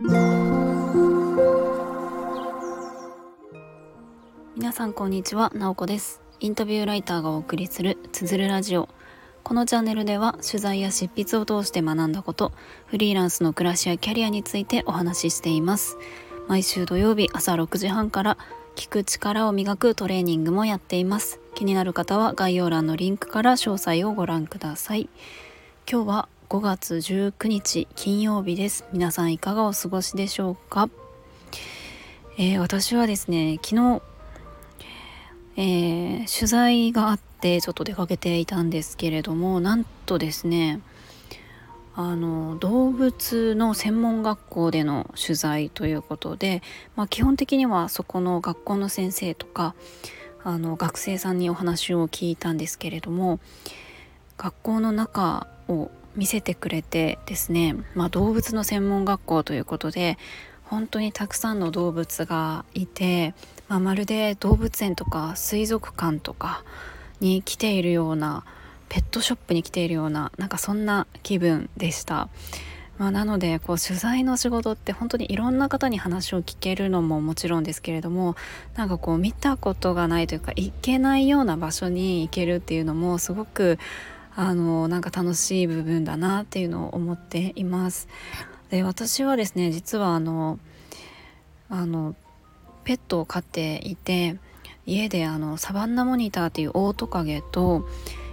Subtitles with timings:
[0.00, 0.12] 皆
[4.72, 6.22] さんこんにちは、なおこです。
[6.38, 8.88] インタビューライターがお送りするつづるラジオ。
[9.42, 12.52] このチャンネルでは取材や執筆を通して学んだこと
[12.86, 15.96] フリーランスの暮らしやキャリアについてお話ししています。
[16.46, 18.38] 毎週土曜日朝6時半から
[18.76, 21.40] 聞く力を磨くトレーニングもやっています。
[21.56, 25.08] 気になる方は概要欄のリンクから詳細をご覧ください。
[25.90, 28.86] 今日は5月19日金曜日です。
[28.90, 30.88] 皆さんいかがお過ごしでしょうか、
[32.38, 34.02] えー、私はですね昨日、
[35.58, 40.80] えー、取材があってちょっと出かけていたんですけれどもなんとですね
[41.94, 46.62] あの動物の専門学校での取材ということで、
[46.96, 49.74] まあ、基本的にはそこの学校の先生とか
[50.44, 53.38] あの学生さんにお話を聞いたんですけれども
[54.38, 60.18] 学校の中を見せてくれてですね、まあ、動物の専門学校ということで
[60.64, 63.34] 本当にたくさんの動物がいて、
[63.68, 66.64] まあ、まるで動物園とか水族館とか
[67.20, 68.44] に来ているような
[68.88, 72.28] ペットショップに来ているようななんかそんな気分でした。
[72.98, 78.34] まあ、なのでこう取材の仕事って本当にいろんな方に話を聞けるのももちろんですけれども
[78.74, 83.78] なんかこう見たことがないというか行けないような場所に行けるっていうのもすごく
[84.40, 88.06] あのなんか楽しい部分だなっていうのを思っています。
[88.70, 90.60] で私はですね実はあの
[91.68, 92.14] あの
[92.84, 94.38] ペットを飼っていて
[94.86, 97.88] 家であのサバンナモニターっていうオオトカゲと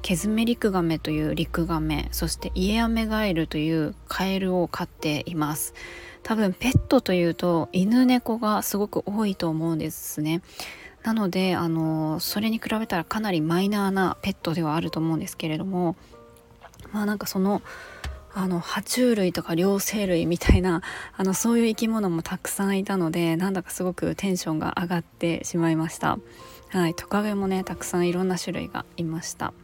[0.00, 5.74] ケズメリクガメというリクガメそしてイエアメガエルというカエルを飼っています
[6.22, 10.42] 多分ペットというと犬猫がすごく多いと思うんですね
[11.02, 15.96] なのであのそれに比べたらかなりマイナーなペットではあると思うんですけれども
[16.92, 17.62] まあなんかその
[18.34, 20.82] あの爬虫類とか両生類みたいな
[21.16, 26.18] あのそういう生き物もたくさんいたのでなんだかすごくテンションが上がってしまいました。
[26.68, 29.54] はいトカゲもねたくさんいろんな種類がいました。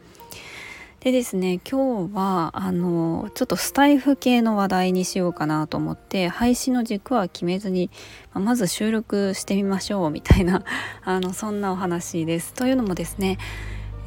[1.05, 7.91] でですね今日はあのちょっとスタイフ系の話題にしようかなと思って配信の軸は決めずに、
[8.33, 10.63] まず収録してみましょうみたいな
[11.05, 12.55] あのそんなお話です。
[12.55, 13.37] というのもですね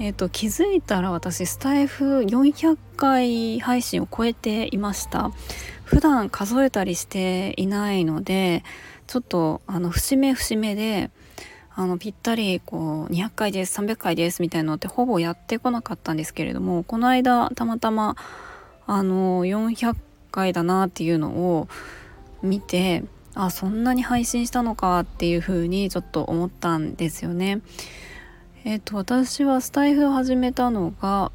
[0.01, 5.33] えーと、気づいたら私スタイフ400回配信を超えていました
[5.85, 8.63] 普段数えたりしていないので
[9.09, 11.11] ちょっとあの節目節目で
[11.79, 18.17] あのぴったりこう200回です300回ですみたいなのってほぼやってこなかったんですけれどもこの間たまたま
[18.89, 19.95] あの400
[20.33, 21.69] 回だなっていうのを
[22.43, 23.05] 見て
[23.37, 27.61] あそんなに配信したのかっていうふうにちょっと思ったんですよね。
[28.65, 31.31] えっ、と私はスタイフを始めたのが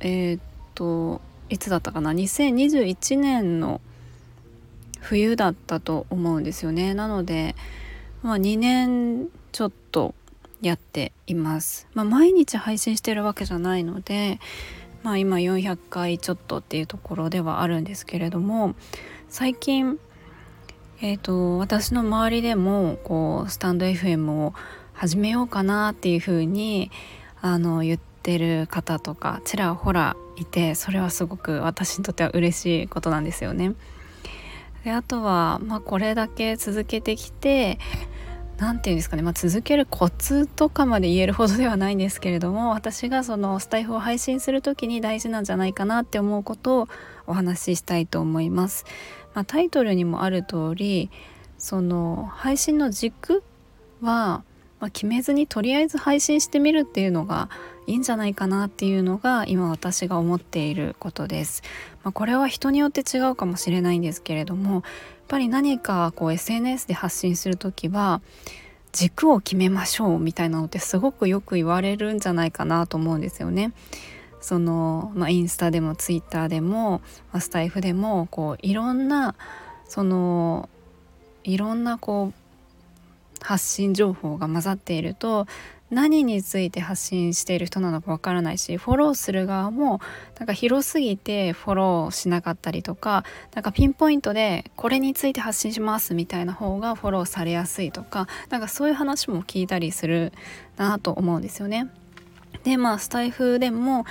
[0.00, 0.38] えっ、
[0.74, 3.80] といつだったかな？2021年の
[4.98, 6.94] 冬だったと思うんですよね。
[6.94, 7.54] なので
[8.24, 10.16] まあ2年ちょっと
[10.62, 11.86] やっています。
[11.94, 14.40] まあ、毎日配信してるわけじゃないので、
[15.04, 18.74] まあ、今400回ちょっとっていうところではあるんですけれども
[19.28, 20.00] 最近、
[21.00, 24.54] えーと、私の周りでもこうスタンド FM を
[24.92, 26.90] 始めようかなっていうふうに
[27.40, 33.74] あの言ってる方とかちらほらいてそれはすごく私にとっては嬉しいことなんですよね。
[34.82, 37.78] であとは、まあ、これだけ続けてきて
[38.58, 46.88] 何て言うんですかね、まあ、続けるコツとかまで言えるほどではないんですけれども 私がそのスタイフを配信する時に大事なんじゃないかなって思うことを
[47.26, 48.84] お話ししたいと思います。
[49.34, 51.10] まあ、タイトルにもある通り
[51.58, 53.42] その配信の軸
[54.00, 54.44] は、
[54.84, 57.48] まあ、決めずにとりあえず配信してみるっていうのが
[57.86, 61.62] いいんじゃないかなっていうのが今私が思っていることです。
[62.02, 64.82] まあ、これは人によって違うかもしれないんですけれどもやっ
[65.26, 68.20] ぱり何かこう SNS で発信する時は
[68.92, 73.72] 軸を決めましょうみたいなのってすごくよく言われるんじゃないかなと思うんですよね。
[74.42, 77.00] その、まあ、インスタでもツイッターでも、
[77.32, 79.34] ま、スタイフでもこういろんな
[79.88, 80.68] その
[81.42, 82.43] いろんなこう
[83.44, 85.46] 発信情報が混ざっていると
[85.90, 90.00] 何について発信している人なのかわからないしフォローする側も
[90.38, 93.24] なんか広すぎてフォローしなかったりとか
[93.54, 100.32] なんかピンポイントでこれについて発信しますみたいな方がフォローされやすいとかなんかそういう話も聞いたりする
[100.76, 101.88] なと思うんですよね。
[102.64, 104.06] でまあスタイフでも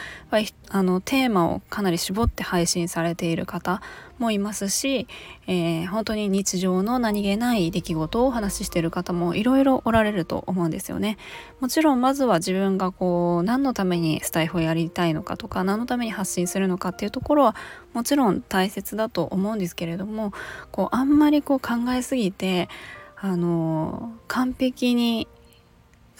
[0.69, 3.81] あのテーマをかなり絞って配信されている方
[4.19, 5.07] もいますし、
[5.47, 11.17] えー、本当に日常の何気ない出来事をお話ししている方もいろいろおられると思うんですよね。
[11.59, 17.55] もちろんまずは自分がこう何のためにスタイフをやりたいのかとか何のために発信するのかっていうところは
[17.93, 20.31] もちろん大切だと思うんですけれども
[20.71, 22.69] こうあんまりこう考えすぎて
[23.15, 25.27] あの完璧に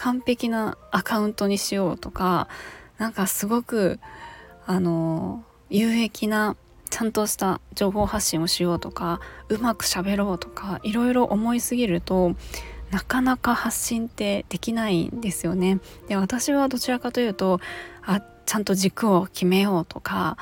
[0.03, 2.49] 完璧なアカウントにしようとか
[2.97, 4.01] なんかすごく
[4.65, 6.57] あの有益な
[6.89, 12.35] ちゃんとした情報発信をしようとかうまくしゃべろうとかいろいろ思いすぎると
[12.91, 15.79] なかなか発信ってできないんですよね。
[16.09, 17.61] で私はどちらかというと
[18.05, 20.35] あちゃんと軸を決めようとか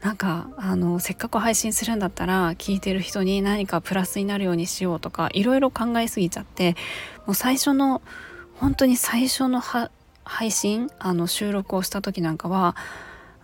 [0.00, 6.76] なんかあのせっかく配信するんだったら聞いてる人に何かプラスになるようにしようとかいろいろ考えすぎちゃって
[7.26, 8.00] もう最初の
[8.60, 9.60] 本当に最初の
[10.24, 12.76] 配信あの収録をした時なんかは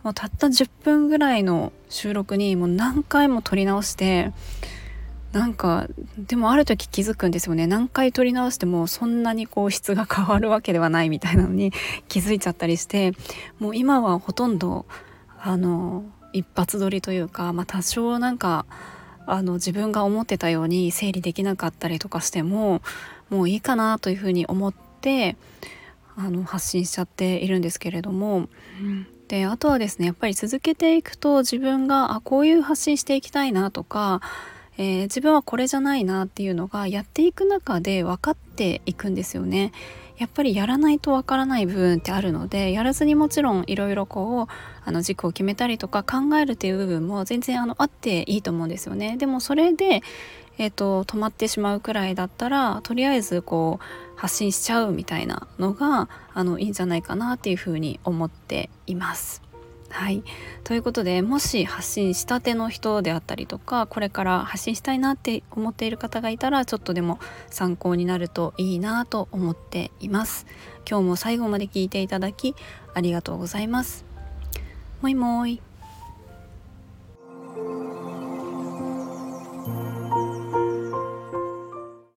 [0.02, 4.32] もうたった10分ぐらいの収録にもう何回も撮り直して
[5.32, 5.88] なんか
[6.18, 7.66] でもある時気づくんですよね。
[7.66, 11.72] 何回撮り直してもそんなにこう質が変わるわけではないみたいなのに
[12.08, 13.12] 気づいちゃったりして
[13.58, 14.84] もう今はほとんど
[15.40, 16.04] あの
[16.34, 18.66] 一発撮りというか、まあ、多少なんか
[19.26, 22.82] あの自分が思ってたように整理できなかったりとかしても
[23.30, 25.36] もういいかなというふうに思って
[26.16, 28.48] あの発信しちゃっているんですけれども、
[29.28, 34.20] であとはですねやっぱり続けていくと自分があこういう発信していきたいなとか、
[34.76, 39.72] えー、自分はこれじゃないなっていうのがやっていく中で分かっていくんですよね。
[40.18, 44.52] やっぱりやらないとわからない部分ってあるのでやらずにもちろんいろいろこう
[44.84, 49.16] あの軸を決めたりとか考えるっていう部分も全然あのあっていいと思うんですよね。
[49.16, 50.02] でもそれで
[50.58, 59.51] えーと、止まってしまうくらいだったらとりあえずこう発信しちゃうみたいなのがあのいいんじゃないかなっていうふうに思っています。
[59.92, 60.24] はい、
[60.64, 70.46] ということでもし発信したての人であったりとかこれから発信したいなって思っている方がいたらちょっとでも参考になるといいなと思っています。
[70.88, 72.54] 今日も最後まで聞いていただき
[72.94, 74.04] ありがとうございます。
[75.02, 75.60] もいもい。